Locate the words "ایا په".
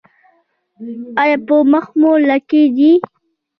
1.21-1.55